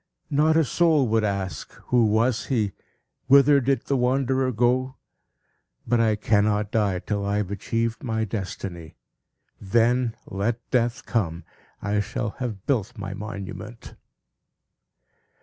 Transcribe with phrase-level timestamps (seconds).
[0.31, 2.71] Not a soul would ask, 'Who was he?
[3.27, 4.95] Whither did the wanderer go?'
[5.85, 8.95] But, I cannot die till I have achieved my destiny.
[9.61, 11.43] Then, let Death come!
[11.83, 13.93] I shall have built my monument!"